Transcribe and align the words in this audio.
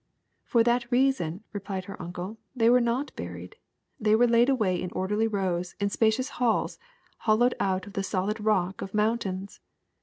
^^For 0.51 0.63
that 0.65 0.91
reason,'' 0.91 1.43
replied 1.53 1.85
her 1.85 2.01
uncle, 2.01 2.39
^Hhey 2.57 2.71
were 2.71 2.81
not 2.81 3.15
buried; 3.15 3.55
they 3.99 4.15
were 4.15 4.25
laid 4.25 4.49
away 4.49 4.81
in 4.81 4.89
orderly 4.93 5.27
rows 5.27 5.75
in 5.79 5.91
spacious 5.91 6.29
halls 6.41 6.79
hollowed 7.19 7.53
out 7.59 7.85
of 7.85 7.93
the 7.93 8.01
solid 8.01 8.39
rock 8.39 8.81
of 8.81 8.95
moun 8.95 9.19
tains. 9.19 9.59